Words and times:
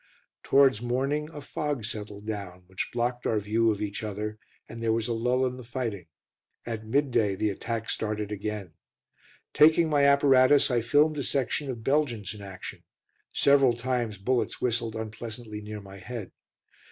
Towards 0.41 0.81
morning 0.81 1.29
a 1.29 1.41
fog 1.41 1.85
settled 1.85 2.25
down, 2.25 2.63
which 2.65 2.89
blocked 2.91 3.27
out 3.27 3.33
our 3.33 3.39
view 3.39 3.69
of 3.71 3.83
each 3.83 4.01
other, 4.01 4.39
and 4.67 4.81
there 4.81 4.91
was 4.91 5.07
a 5.07 5.13
lull 5.13 5.45
in 5.45 5.57
the 5.57 5.63
fighting. 5.63 6.07
At 6.65 6.83
midday 6.87 7.35
the 7.35 7.51
attack 7.51 7.87
started 7.87 8.31
again. 8.31 8.73
Taking 9.53 9.89
my 9.91 10.03
apparatus, 10.07 10.71
I 10.71 10.81
filmed 10.81 11.19
a 11.19 11.23
section 11.23 11.69
of 11.69 11.83
Belgians 11.83 12.33
in 12.33 12.41
action. 12.41 12.81
Several 13.31 13.73
times 13.73 14.17
bullets 14.17 14.59
whistled 14.59 14.95
unpleasantly 14.95 15.61
near 15.61 15.81
my 15.81 15.99
head. 15.99 16.31